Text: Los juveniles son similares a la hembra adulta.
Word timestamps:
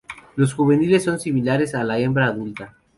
Los 0.35 0.55
juveniles 0.55 1.03
son 1.03 1.19
similares 1.19 1.75
a 1.75 1.83
la 1.83 1.99
hembra 1.99 2.25
adulta. 2.25 2.75